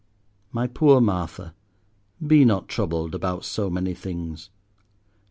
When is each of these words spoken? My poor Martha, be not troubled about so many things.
My 0.51 0.65
poor 0.65 0.99
Martha, 0.99 1.53
be 2.25 2.43
not 2.43 2.67
troubled 2.67 3.13
about 3.13 3.45
so 3.45 3.69
many 3.69 3.93
things. 3.93 4.49